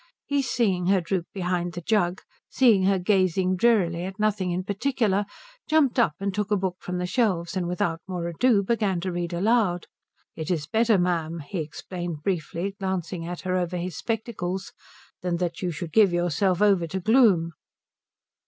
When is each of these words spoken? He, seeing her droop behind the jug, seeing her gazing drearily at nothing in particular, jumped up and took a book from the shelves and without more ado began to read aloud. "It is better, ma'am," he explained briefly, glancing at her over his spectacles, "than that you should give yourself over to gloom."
He, 0.25 0.41
seeing 0.41 0.87
her 0.87 0.99
droop 0.99 1.27
behind 1.31 1.73
the 1.73 1.81
jug, 1.81 2.23
seeing 2.49 2.85
her 2.85 2.97
gazing 2.97 3.55
drearily 3.55 4.03
at 4.05 4.17
nothing 4.17 4.49
in 4.49 4.63
particular, 4.63 5.25
jumped 5.69 5.99
up 5.99 6.15
and 6.19 6.33
took 6.33 6.49
a 6.49 6.57
book 6.57 6.77
from 6.79 6.97
the 6.97 7.05
shelves 7.05 7.55
and 7.55 7.67
without 7.67 8.01
more 8.07 8.27
ado 8.27 8.63
began 8.63 8.99
to 9.01 9.11
read 9.11 9.31
aloud. 9.31 9.85
"It 10.35 10.49
is 10.49 10.65
better, 10.65 10.97
ma'am," 10.97 11.37
he 11.41 11.59
explained 11.59 12.23
briefly, 12.23 12.75
glancing 12.79 13.27
at 13.27 13.41
her 13.41 13.55
over 13.55 13.77
his 13.77 13.95
spectacles, 13.95 14.73
"than 15.21 15.37
that 15.37 15.61
you 15.61 15.69
should 15.69 15.93
give 15.93 16.11
yourself 16.11 16.63
over 16.63 16.87
to 16.87 16.99
gloom." 16.99 17.51